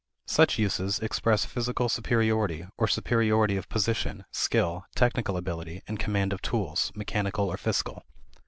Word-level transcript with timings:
Such 0.25 0.57
uses 0.57 0.97
express 0.97 1.45
physical 1.45 1.87
superiority, 1.87 2.65
or 2.75 2.87
superiority 2.87 3.55
of 3.55 3.69
position, 3.69 4.25
skill, 4.31 4.83
technical 4.95 5.37
ability, 5.37 5.83
and 5.87 5.99
command 5.99 6.33
of 6.33 6.41
tools, 6.41 6.91
mechanical 6.95 7.49
or 7.49 7.57
fiscal. 7.57 8.01